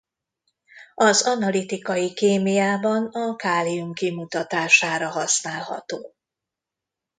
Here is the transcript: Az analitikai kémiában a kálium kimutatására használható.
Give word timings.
Az 0.95 1.21
analitikai 1.21 2.13
kémiában 2.13 3.05
a 3.05 3.35
kálium 3.35 3.93
kimutatására 3.93 5.09
használható. 5.09 6.15